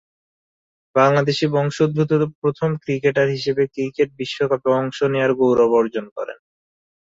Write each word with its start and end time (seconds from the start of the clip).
বাংলাদেশী 0.95 1.45
বংশোদ্ভূত 1.55 2.11
প্রথম 2.41 2.69
ক্রিকেটার 2.83 3.27
হিসেবে 3.35 3.63
ক্রিকেট 3.73 4.09
বিশ্বকাপে 4.19 4.69
অংশ 4.79 4.97
নেয়ার 5.11 5.31
গৌরব 5.39 5.71
অর্জন 5.79 6.05
করেন। 6.17 6.39